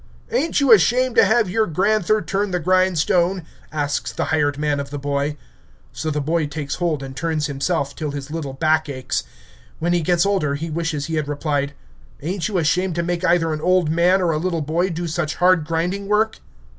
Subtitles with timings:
[0.31, 4.89] "Ain't you ashamed to have your granther turn the grindstone?" asks the hired man of
[4.89, 5.37] the boy.
[5.93, 9.21] So the boy takes hold and turns himself, till his little back aches.
[9.77, 11.73] When he gets older, he wishes he had replied,
[12.19, 15.35] "Ain't you ashamed to make either an old man or a little boy do such
[15.35, 16.39] hard grinding work?"